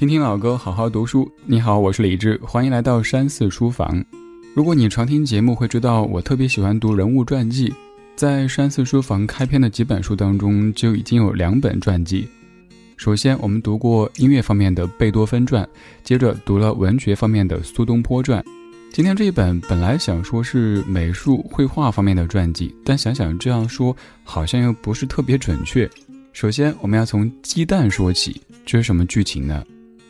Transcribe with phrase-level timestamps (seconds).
[0.00, 1.30] 听听老歌，好好读书。
[1.44, 4.02] 你好，我是李志，欢迎来到山寺书房。
[4.54, 7.70] 如果你常听节目，会知道我特别喜欢读人物传记。
[8.16, 12.26] 在山寺书房开篇的几本书当中，就已经有两本传记。
[12.96, 15.68] 首先，我们读过音乐方面的贝多芬传，
[16.02, 18.42] 接着读了文学方面的苏东坡传。
[18.90, 23.94] 今天这一本本来想说是美术绘画方面的传记，但想想这样说
[24.24, 25.86] 好像又不是特别准确。
[26.32, 29.62] 首先，我们要从鸡蛋说起，这是什么剧情呢？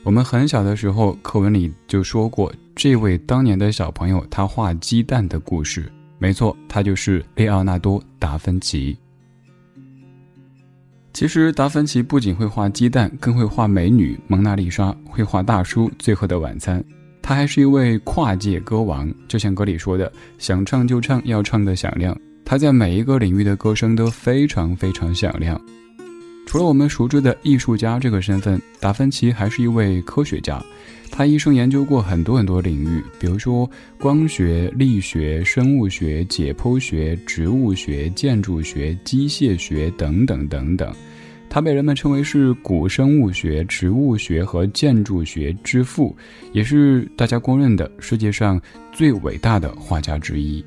[0.03, 5.93] 我们很小的时候，课文里就说过这位当年的小朋友他画鸡蛋的故事。
[6.19, 8.97] 没错，他就是列奥纳多·达芬奇。
[11.13, 16.81] 其实，达芬奇不仅会画鸡蛋，更会画美女蒙娜丽莎，会画大叔《最后的晚餐》。
[17.21, 25.61] 他还是一位跨界歌王，就像歌里说的：“想唱就唱，要唱的响亮。”他在每一个领域的歌声都非常非常响亮。
[26.51, 30.61] 除了我们熟知的艺术家这个身份，达芬奇还是一位科学家。
[31.09, 33.71] 他一生研究过很多很多领域，比如说
[34.01, 40.93] 光学、力学、生物学、解剖学、植物学、建筑学、机械学等等等等。
[41.49, 46.17] 他被人们称为是古生物学、植物学和建筑学之父，
[46.53, 50.65] 也是大家公认的世界上最伟大的画家之一。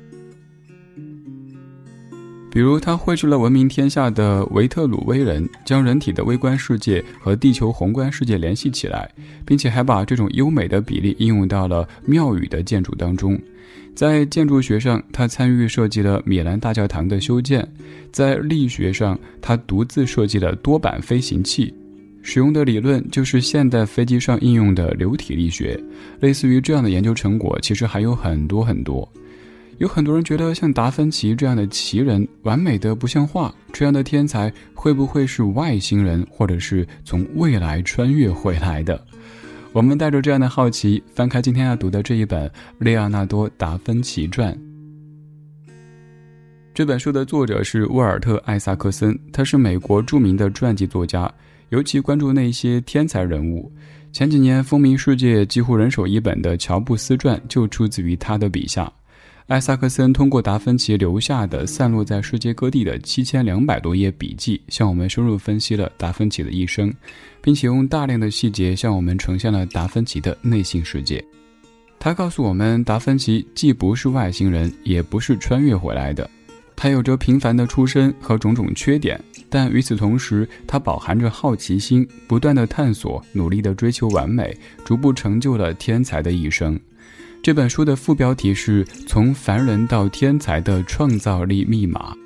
[2.54, 9.10] 比如，他绘制了闻名天下的维特鲁威人，将人体的微观世界和地球宏观世界联系起来，
[9.44, 13.36] 并且还把这种优美的比例应用到了庙宇的建筑当中。
[13.92, 17.60] 在建筑学上，他参与设计了米兰大教堂的修建；
[18.12, 21.74] 在力学上，他独自设计了多板飞行器，
[22.22, 25.76] 使用的理论就是现代飞机上应用的流体力学。
[26.20, 29.12] 类似于这样的研究成果，其实还有很多很多。
[29.78, 33.54] 有很多人觉得，像达芬奇这样的奇人，完美的不像话。
[33.72, 39.04] 这样的天才会不会是外星人，或者是从未来穿越回来的？
[39.72, 44.54] 我们带着这样的好奇，翻开今天要读的这一本《列昂纳多·达芬奇传》。
[46.72, 51.28] 这本书的作者是沃尔特·艾萨克森，他是美国著名的传记作家，
[51.70, 53.72] 尤其关注那些天才人物。
[54.12, 58.92] 前几年风靡世界、几乎人手一本的《乔布斯传》就出自于他的笔下。
[59.46, 66.90] 艾萨克森通过达芬奇留下的散落在世界各地的七千两百多页笔记，向我们深入分析了达芬奇的一生，
[67.42, 71.22] 并且用大量的细节向我们呈现了达芬奇的内心世界。
[71.98, 76.28] 他告诉我们，达芬奇既不是外星人，也不是穿越回来的，
[76.74, 84.56] 他有着平凡的出身和种种缺点，但与此同时，他饱含着好奇心，不断的探索，努力的追求完美，
[84.86, 86.80] 逐步成就了天才的一生。
[87.44, 92.16] 这本书的副标题是从凡人到天才的创造力密码。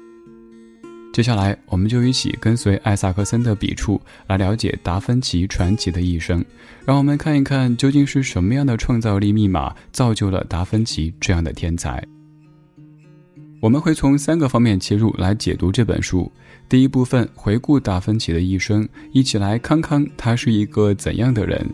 [1.13, 6.45] 接下来，我们就一起跟随艾萨克森的笔触来了解达芬奇传奇的一生，
[6.87, 12.01] 让我们看一看究竟是什么样的创造力密码造就了达芬奇这样的天才。
[13.61, 16.31] 我们会从三个方面切入来解读这本书。
[16.69, 21.69] 第一部分回顾达芬奇的一生，一起来看看他是一个怎样的人。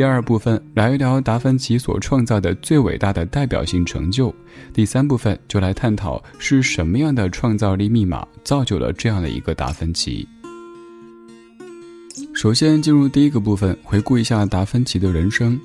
[0.00, 4.34] 第二部分聊一聊达芬奇所创造的最伟大的代表性成就，
[4.72, 10.26] 第三部分就来探讨是什么样的创造力密码造就了这样的一个达芬奇。
[12.32, 15.60] 首先进入第一个部分，回顾一下达芬奇的人生。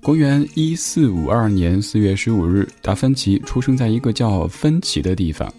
[0.00, 5.52] 公元一四五二年四月十五日，达芬奇出生在一个叫芬奇的地方。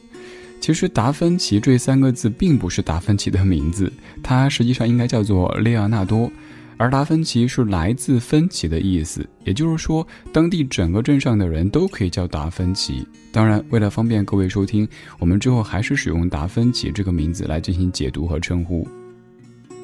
[0.62, 3.92] 其实，达芬奇这三个字并不是达芬奇的名字，
[4.24, 6.32] 他实际上应该叫做列昂纳多。
[6.78, 13.08] 而达芬奇是来自芬奇的意思，也就是说，当地整个镇上的人都可以叫达芬奇。
[13.32, 14.88] 当然，为了方便各位收听，
[15.20, 18.88] 我们之后还是使用达芬奇这个名字来进行解读和称呼。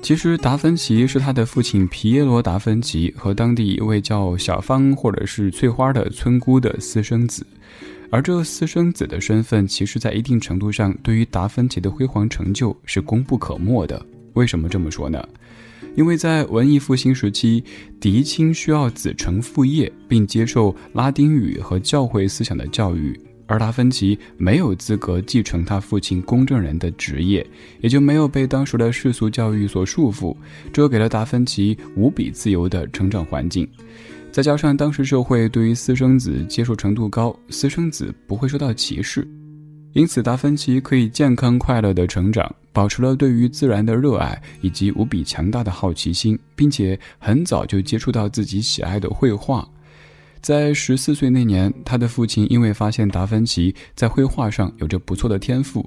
[0.01, 7.45] 其实，达芬奇是他的父亲皮耶罗·达芬奇和当地一位叫小芳或者是翠花的村姑的私生子。
[8.11, 14.03] 而这私生子的身份，其实在一定程度上对于达芬奇的辉煌成就是功不可没的。
[14.33, 15.23] 为什么这么说呢？
[15.99, 17.61] 因为在文艺复兴时期，
[17.99, 27.45] 嫡亲需要子承父业，并接受拉丁语和教会思想的教育，而达芬奇没有资格继承他父亲公证人的职业，
[27.81, 30.33] 也就没有被当时的世俗教育所束缚，
[30.71, 33.67] 这给了达芬奇无比自由的成长环境。
[34.31, 39.27] 再加上当时社会对于私生子接受程度高，私生子不会受到歧视。
[39.99, 49.67] 因此，达芬奇可以健康快乐的成长，保持了对于自然的热爱以及无比强大的好奇心，并且很早就接触到自己喜爱的绘画。
[50.39, 55.85] 在十四岁那年，他的父亲因为发现达芬奇在绘画上有着不错的天赋，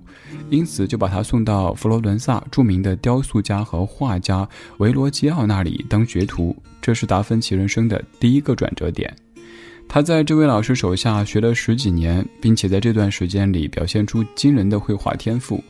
[0.51, 6.55] 因此就把他送到佛罗伦萨著名的雕塑家和画家维罗基奥那里当学徒。
[6.83, 9.11] 这是达芬奇人生的第一个转折点。
[9.89, 15.63] 他在这位老师手下学了十几年，并且在这段时间里表现出惊人的绘画天赋。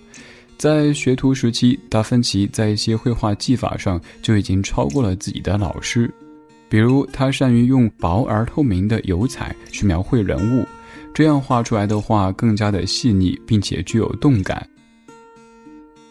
[0.57, 6.09] 在学徒时期，达芬奇在一些绘画技法上就已经超过了自己的老师。
[6.69, 10.65] 比如，他善于用薄而透明的油彩去描绘人物，
[11.13, 14.65] 这样画出来的画更加的细腻，并且具有动感。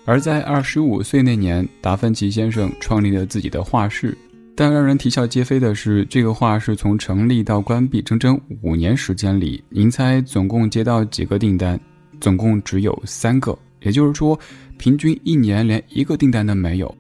[0.04, 4.18] 而在二十五岁那年，达芬奇先生创立了自己的画室，
[4.56, 11.80] 但让人啼笑皆非的是，这个画室从成立到关闭整整五年时间里，您猜总共接到几个订单？
[12.20, 14.38] 总共只有三个，也就是说，
[14.78, 16.94] 平均一年连一个订单都没有。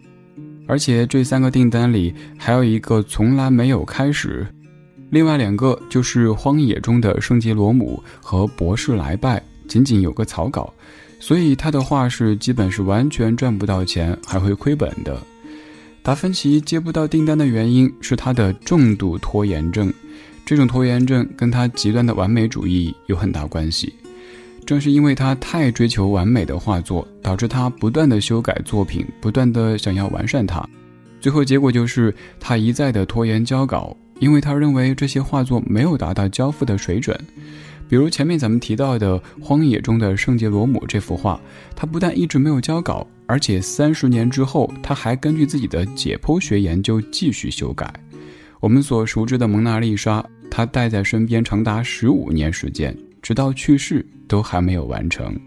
[0.68, 4.48] 而且这三个订单里还有一个从来没有开始，
[5.09, 10.74] 另外两个就是荒野中的圣杰罗姆和博士来拜，仅仅有个草稿，
[11.19, 15.21] 所以他的画室基本是完全赚不到钱，还会亏本的。
[16.03, 19.94] 达芬奇接不到订单的原因是他的重度拖延症，
[20.44, 23.94] 这种拖延症跟他极端的完美主义有很大关系。
[24.65, 30.68] 正是因为他太追求完美的画作，导致他不断的修改作品，不断的想要完善它，
[31.19, 37.15] 最后结果就是他一再的拖延交稿，因为他认为这些画作没有达到交付的水准。
[37.91, 41.38] 比如前面咱们提到的《荒野中的圣杰罗姆》这幅画，
[41.75, 47.93] 他不但一直没有交稿，而且三十年之后，他还根据自己的解剖学研究继续修改。
[48.61, 52.97] 我们所熟知的蒙娜丽莎，他带在身边长达十五年时间。
[53.21, 55.38] 直到去世都还没有完成。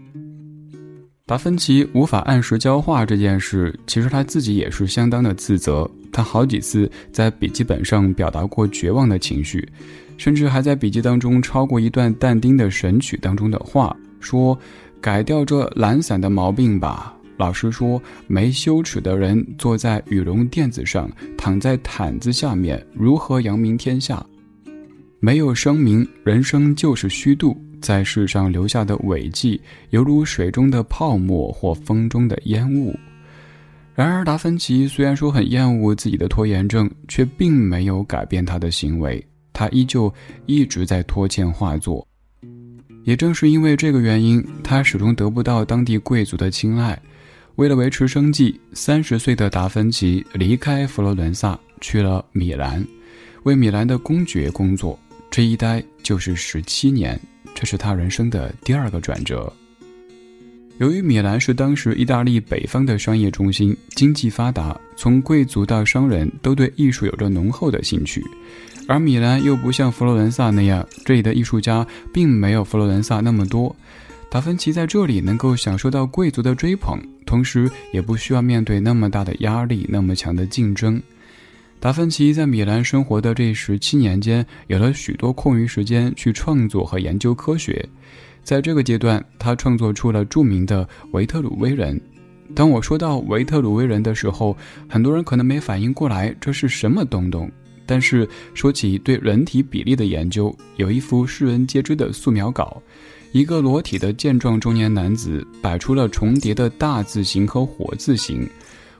[1.25, 5.89] 达芬奇无法按时交画这件事，其实他自己也是相当的自责。
[6.11, 9.67] 他好几次在笔记本上表达过绝望的情绪，
[10.17, 14.57] 甚至还在笔记当中抄过一段但丁的《神曲》当中的话，说
[15.01, 24.25] ：“改掉这懒散的毛病吧。”老师说：“没羞耻的人坐在羽绒垫子上，躺在毯子下面，如何扬名天下？
[25.19, 29.61] 没有声名，人生就是虚度。”在世上留下的尾迹，
[29.91, 32.97] 犹如水中的泡沫或风中的烟雾。
[33.93, 39.23] 然而，达芬奇虽然说很厌恶自己的拖延症，却并没有改变他的行为。
[39.55, 40.13] 他依旧
[40.45, 42.07] 一直在拖欠画作。
[43.05, 47.01] 也正是因为这个原因，他始终得不到当地贵族的青睐。
[47.55, 52.85] 为了维持生计，三十岁的达芬奇离开佛罗伦萨，去了米兰，
[53.43, 54.99] 为米兰的公爵工作。
[55.31, 57.19] 这一待就是十七年。
[57.53, 59.51] 这是他人生的第二个转折。
[60.77, 68.21] 由于米兰是当时意大利北方的商业中心，经济发达，从贵族到商人都对艺术有着浓厚的兴趣，
[68.87, 73.75] 而米兰又不像佛罗伦萨那样，这里的艺术家并没有佛罗伦萨那么多。
[74.29, 81.01] 达芬奇在这里能够享受到贵族的追捧，同时也不需要面对那么大的压力、那么强的竞争。
[81.79, 87.87] 达芬奇在米兰生活的这十七年间，有了许多空余时间去创作和研究科学。
[88.43, 91.99] 在这个阶段，他创作出了著名的维特鲁威人。
[92.53, 94.55] 当我说到维特鲁威人的时候，
[94.87, 97.49] 很多人可能没反应过来这是什么东东。
[97.85, 102.81] 但是说起对人体比例的研究，有一幅世人皆知的素描稿：
[103.31, 108.47] 一个裸体的健壮中年男子摆出了重叠的大字形和火字形。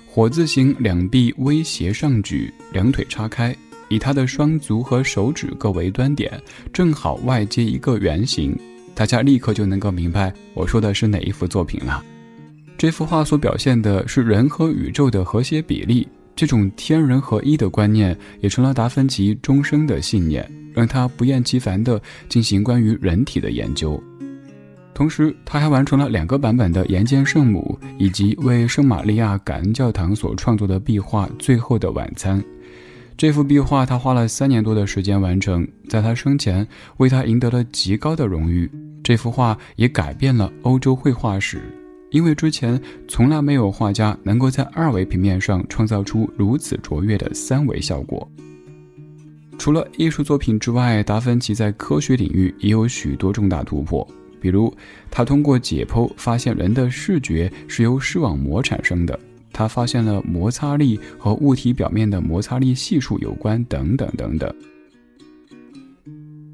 [0.07, 3.54] 火字形，两臂微斜上举，两腿叉开，
[3.89, 8.57] 以他的双足和手指各为端点，正好外接一个圆形。
[8.94, 12.01] 大家立刻就能够明白我说的是哪一幅作品了。
[12.77, 24.01] 这幅画所表现的是人和宇宙的和谐比例，这种天人合一的观念也成了达芬奇终生的信念，让他不厌其烦地进行关于人体的研究。
[24.94, 32.42] 同时，他还完成了两个版本的《岩间圣母》，以及为圣玛利亚感恩教堂所创作的壁画《最后的晚餐》。
[33.18, 38.69] 这幅壁画他花了三年多的时间完成，在他生前为他赢得了极高的荣誉。
[39.04, 41.61] 这幅画也改变了欧洲绘画史，
[42.12, 48.30] 因为之前从来没有画家能够在二维平面上创造出如此卓越的三维效果。
[49.57, 54.07] 除了艺术作品之外，达芬奇在科学领域也有许多重大突破。
[54.40, 54.71] 比如，
[55.09, 59.19] 他通过解剖发现人的视觉是由视网膜产生的，
[59.52, 64.54] 他发现了摩擦力和物体表面的摩擦力系数有关，等等等等。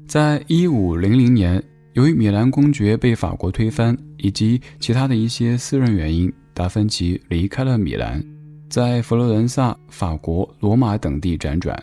[0.06, 1.62] 在一五零零年，
[1.94, 8.24] 由于米兰公爵被法国推翻以及其他的一些私人原因，达芬奇离开了米兰，
[8.70, 11.80] 在佛罗伦萨、法国、罗马等地辗转。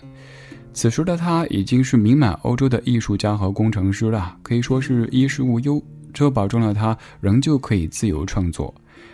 [0.73, 5.79] 此时的他已经是名满欧洲的艺术家和工程师了，可以说是衣食无忧，
[6.11, 8.73] 这保证了他仍旧可以自由创作。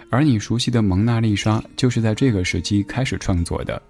[0.10, 3.82] 而你熟悉的蒙娜丽莎就是在这个时期开始创作的，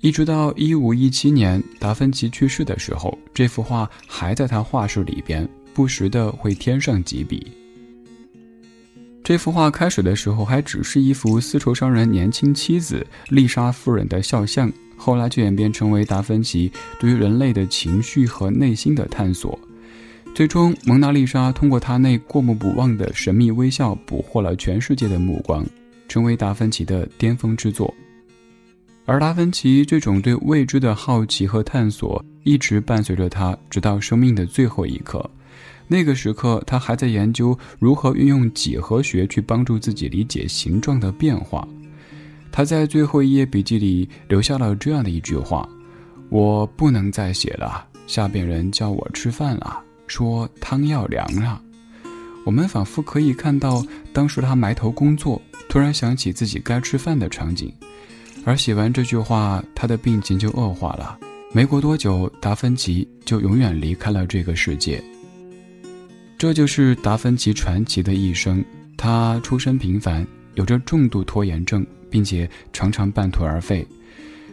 [0.00, 7.46] 一直到一五一七年达芬奇去世的时候，这幅画还在他画室里边，不时的会添上几笔。
[9.22, 19.56] 这幅画开始的时候还只是一幅丝绸商人年轻妻子丽莎夫人的肖像，后来就演变成为达芬奇对于人类的情绪和内心的探索。
[20.34, 25.64] 最终，蒙娜丽莎通过她那过目不忘的神秘微笑，捕获了全世界的目光，
[26.08, 27.94] 成为达芬奇的巅峰之作。
[29.06, 35.30] 而达芬奇这种对未知的好奇和探索，一直伴随着他，直到生命的最后一刻。
[35.88, 41.66] 那个时刻，他还在研究如何运用几何学去帮助自己理解形状的变化。
[42.52, 45.68] 他在最后一页笔记里留下了这样的一句话
[46.28, 51.60] ：“我不能再写了，下边人叫我吃饭了，说汤要凉了。”
[52.44, 57.72] 我们仿佛可以看到当时他埋头工作，突然想起自己该吃饭的场景。
[58.44, 61.18] 而写完这句话，他的病情就恶化了。
[61.52, 65.02] 没过多久，达芬奇就永远离开了这个世界。
[66.38, 68.64] 这就是达芬奇传奇的一生。
[68.96, 73.84] 他出身平凡，有着重度拖延症，并且常常半途而废。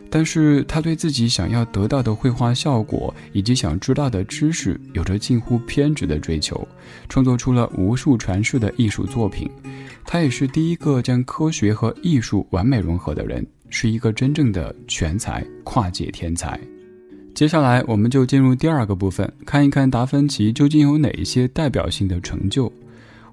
[0.10, 6.68] 但是他对自己想要得到的绘画效果以及想知道的知识，有着近乎偏执的追求，
[7.08, 9.48] 创作出了无数传世的艺术作品。
[10.06, 16.60] 他也是第一个将科学和艺术完美融合的人，是一个真正的全才、跨界天才。
[17.36, 22.72] 接下来，我们就进入第二个部分，看一看达芬奇究竟有哪一些代表性的成就。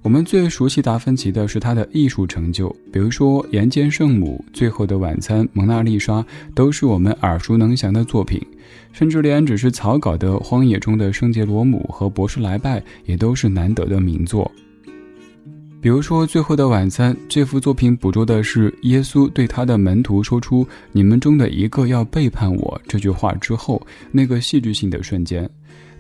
[0.03, 6.15] 我们最熟悉达芬奇的是他的艺术成就，比如说《岩间圣母》《最后的晚餐》《蒙娜丽莎》，
[6.53, 8.45] 都是我们耳熟能详的作品。
[8.93, 14.51] 甚至连只是草稿的《荒野中的圣杰罗姆》和《博士来拜》，也都是难得的名作。
[15.83, 25.51] 比如说，《最后的晚餐》这幅作品捕捉的是耶稣对他的门徒说出“你们中的一个要背叛我”这句话之后那个戏剧性的瞬间。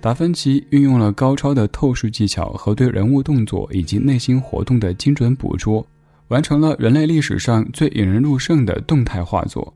[0.00, 5.84] 达芬奇运用了高超的透视技巧和对人物动作以及内心活动的精准捕捉，
[6.28, 9.74] 完成了人类历史上最引人入胜的动态画作。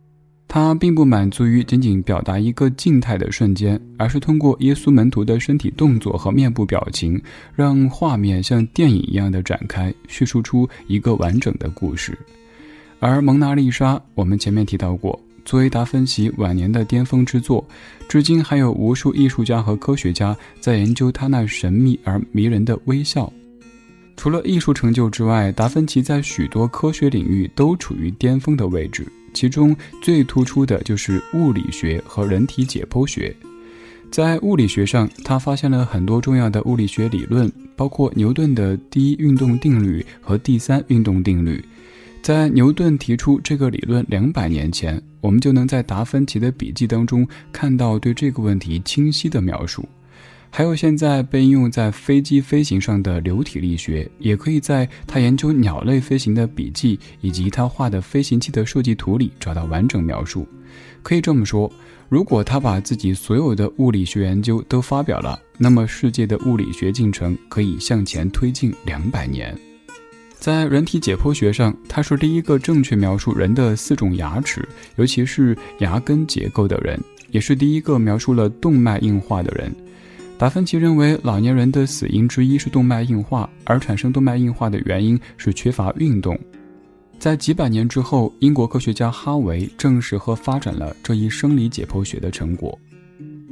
[0.49, 7.21] 他并不满足于仅仅表达一个静态的瞬间，而是通过耶稣门徒的身体动作和面部表情，
[7.55, 12.17] 让画面像电影一样的展开，叙述出一个完整的故事。
[13.01, 17.63] 而《蒙娜丽莎》，我们前面提到过，作为达芬奇晚年的巅峰之作，
[18.09, 23.31] 至今还有无数艺术家和科学家在研究他那神秘而迷人的微笑。
[24.17, 29.07] 除了艺术成就之外，达芬奇在许多科学领域都处于巅峰的位置。
[29.37, 33.37] 其中最突出的就是物理学和人体解剖学。
[34.11, 41.63] 在物理学上，他发现了很多重要的物理学理论，包括牛顿的第一运动定律和第三运动定律。
[42.23, 49.87] 在牛顿提出这个理论两百年前，我们就能在达芬奇的笔记当中看到对这个问题清晰的描述。
[50.57, 60.49] 还有现在被应用在飞机飞行上的流体力学，也可以在他研究鸟类飞行的笔记以及他画的飞行器的设计图里找到完整描述。
[61.03, 61.71] 可以这么说，
[62.09, 69.55] 如果他把自己所有的物理学研究都发表了，那么世界的物理学进程可以向前推进两百年。
[70.39, 76.99] 在人体解剖学上，他是第一个正确描述人的四种牙齿，尤其是牙根结构的人，
[77.31, 79.71] 也是第一个描述了动脉硬化的人。
[80.39, 86.39] 达芬奇认为，老年人的死因之一是动脉硬化，而产生动脉硬化的原因是缺乏运动。
[87.19, 92.79] 在几百年之后，英国科学家哈维证实和发展了这一生理解剖学的成果。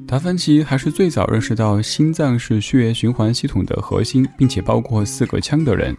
[0.07, 5.97] 达芬奇还是最早认识到心脏是血液循环系统的核心，并且包括四个腔的人，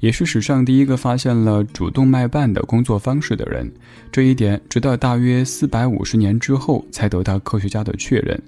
[0.00, 3.72] 也是史上第一个发现了主动脉瓣的工作方式的人。
[4.12, 8.38] 这一点直到大约四百五十年之后才得到科学家的确认。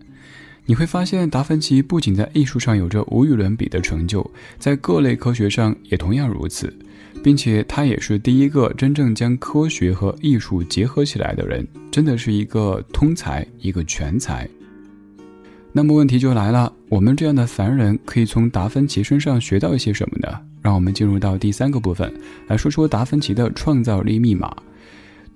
[0.71, 6.71] 你会发现，达芬奇不仅在艺术上有着无与伦比的成就，在各类科学上也同样如此，
[7.25, 14.47] 并且他也是第一个真正将科学和艺术结合起来的人，真的是一个通才，一个全才。
[15.73, 20.39] 那么问题就来了，我们这样的凡人可以从达芬奇身上学到一些什么呢？
[20.61, 22.13] 让我们进入到第三个部分，
[22.47, 24.55] 来说说达芬奇的创造力密码。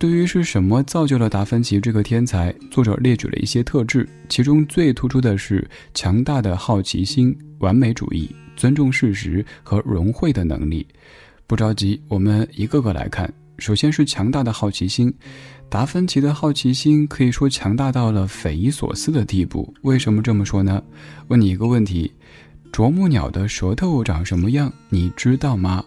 [0.03, 10.85] 对于是什么造就了达芬奇这个天才，作者列举了一些特质，其中最突出的是强大的好奇心、完美主义、尊重事实和融会的能力。
[11.47, 13.33] 不着急，我们一个个来看。
[13.59, 15.15] 首先是强大的好奇心，
[15.69, 19.73] 达芬奇的好奇心可以说强大到了匪夷所思的地步。
[19.83, 20.83] 为什么这么说呢？
[21.29, 22.13] 问你一个问题：
[22.73, 24.73] 啄木鸟的舌头长什么样？
[24.89, 25.85] 你知道吗？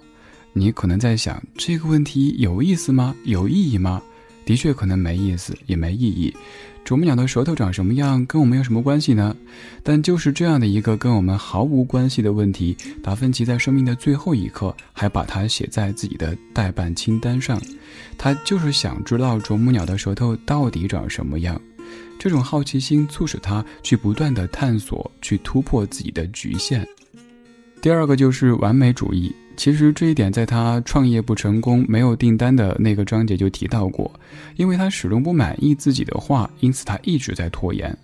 [0.58, 3.14] 你可能在想这个问题有意思吗？
[3.26, 4.02] 有意义吗？
[4.46, 6.34] 的确，可能没意思，也没意义。
[6.86, 9.36] 啄木鸟的舌头长什么样，跟我们有什么关系呢？
[9.84, 17.62] 但就是这样的一个跟我们毫无关系的问题，达芬奇在生命的最后一刻还把它写在自己的代办清单上。
[18.18, 21.60] 他就是想知道啄木鸟的舌头到底长什么样。
[22.18, 26.88] 这种好奇心促使他去不断的探索，去突破自己的局限。
[27.82, 29.36] 第二个就是完美主义。
[29.56, 34.12] 其实这一点在他创业不成功、没有订单的那个章节就提到过，
[34.56, 37.98] 因为他始终不满意自己的画，因此他一直在拖延。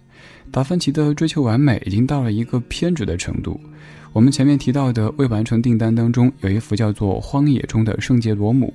[0.52, 3.60] 达芬奇的追求完美已经到了一个偏执的程度。
[4.14, 8.74] 我们前面提到的未完成订单当中，有一幅叫做《荒野中的圣杰罗姆》。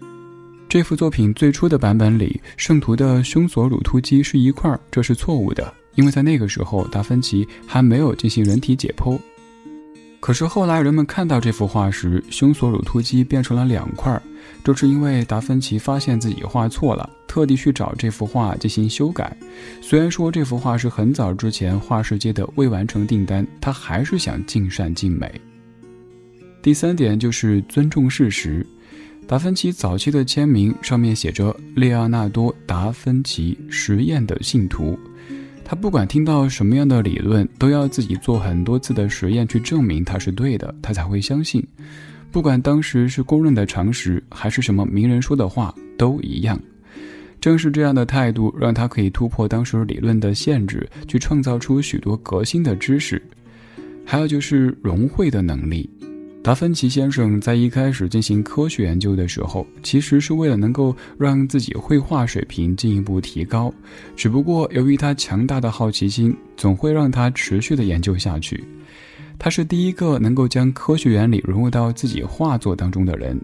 [0.69, 9.19] 这幅作品最初的版本里，圣徒的胸锁乳突肌是一块，这是错误的，因为在那个时候，达芬奇还没有进行人体解剖。
[10.19, 14.21] 可是后来人们看到这幅画时，胸锁乳突肌变成了两块，
[14.65, 19.37] 这是因为达芬奇发现自己画错了，特地去找这幅画进行修改。
[19.81, 25.41] 虽然说这幅画是很早之前画世界的未完成订单，他还是想尽善尽美。
[26.61, 28.67] 第三点就是尊重事实，
[29.29, 34.99] 达芬奇早期的签名上面写着“列奥纳多·达芬奇实验的信徒”。
[35.69, 41.61] 他不管听到什么样的理论，都要自己做很多次的实验去证明它是对的，他才会相信。
[42.31, 46.57] 不管当时是公认的常识，还是什么名人说的话，都一样。
[47.41, 53.21] 正是这样的态度，让他可以突破当时理论的限制，去创造出许多革新的知识。
[54.05, 55.91] 还有就是融会的能力。
[56.47, 63.75] 达芬奇先生在一开始进行科学研究的时候，其实是为了能够让自己绘画水平进一步提高。
[64.15, 68.63] 只不过由于他强大的好奇心，总会让他持续的研究下去。
[69.41, 73.37] 他是第一个能够将科学原理融入到自己画作当中的人。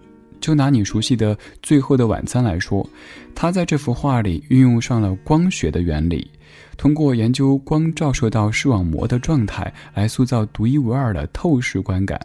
[0.42, 2.86] 就拿你熟悉的《最后的晚餐》来说，
[3.34, 6.28] 他在这幅画里运用上了光学的原理，
[6.76, 12.20] 通过研究光照射到视网膜的状态，来塑造独一无二的透视观感。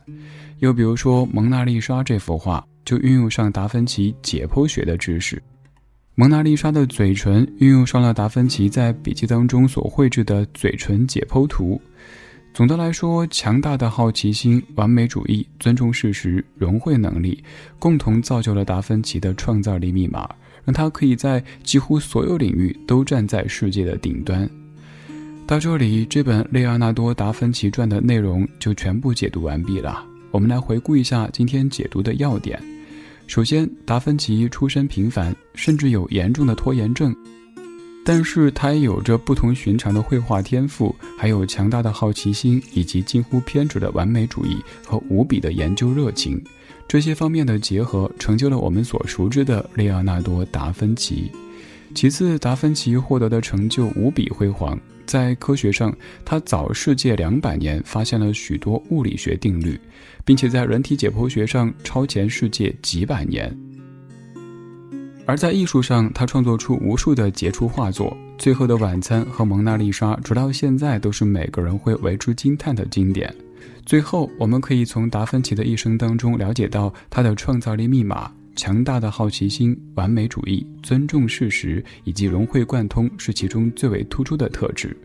[0.60, 5.36] 又比如说《蒙娜丽莎》这幅画，就运用上达芬奇解剖学的知识；
[6.16, 11.80] 《蒙娜丽莎》的嘴唇运用上了达芬奇在笔记当中所绘制的嘴唇解剖图。
[12.58, 17.44] 总的来说，强大的好奇心、完美主义、尊重事实、融会能力，
[17.78, 20.28] 共同造就了达芬奇的创造力密码，
[20.66, 24.50] 让他可以在几乎所有领域都站在世界的顶端。
[25.46, 30.04] 到这里，这本《列奥纳多·达芬奇传》的内容就全部解读完毕了。
[30.32, 32.60] 我们来回顾一下今天解读的要点。
[33.28, 37.16] 首先，达芬奇出身平凡，甚至有严重的拖延症，
[38.10, 46.42] 但是他也有着不同寻常的绘画天赋，还有强大的好奇心，以及近乎偏执的完美主义和无比的研究热情。
[46.88, 51.30] 这些方面的结合，成就了我们所熟知的列奥纳多·达芬奇。
[51.94, 54.80] 其次，达芬奇获得的成就无比辉煌。
[55.06, 55.94] 在科学上，
[56.24, 59.78] 他早世界两百年，发现了许多物理学定律，
[60.24, 63.54] 并且在人体解剖学上超前世界几百年。
[65.28, 68.10] 而在艺术上，他创作出无数的杰出画作，
[68.42, 73.36] 《最后的晚餐》和《蒙娜丽莎》直到现在都是每个人会为之惊叹的经典。
[73.86, 78.32] 最后，我们可以从达芬奇的一生当中了解到他的创造力密码。
[78.56, 84.98] 强大的好奇心、完美主义、尊重事实以及融会贯通是其中最为突出的特质。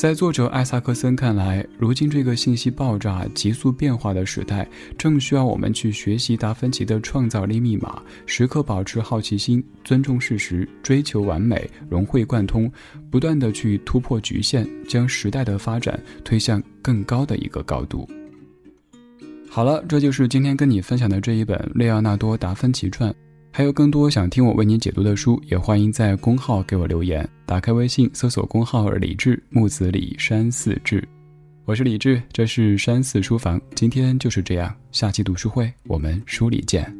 [0.00, 12.72] 在作者艾萨克森看来，如今这个信息爆炸、急速变化的时代，正需要我们去学习达芬奇的创造力密码，时刻保持好奇心、尊重事实、追求完美、融会贯通，
[13.10, 18.08] 不断的去突破局限，将时代的发展推向更高的一个高度。
[19.50, 23.10] 好了，这就是今天跟你分享的这一本《列奥纳多·达芬奇传》。
[23.52, 27.28] 还有更多想听我为您解读的书，也欢迎在公号给我留言。
[27.44, 31.06] 打开微信，搜索公号“李志木子李山寺志”，
[31.66, 33.60] 我是李志，这是山寺书房。
[33.74, 36.99] 今天就是这样，下期读书会我们书里见。